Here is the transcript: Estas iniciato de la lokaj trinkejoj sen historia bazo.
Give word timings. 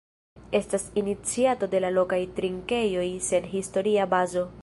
Estas 0.59 0.85
iniciato 1.01 1.69
de 1.73 1.81
la 1.85 1.91
lokaj 1.99 2.19
trinkejoj 2.39 3.07
sen 3.29 3.47
historia 3.55 4.09
bazo. 4.15 4.47